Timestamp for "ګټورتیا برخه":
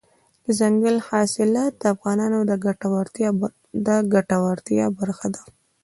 4.15-5.27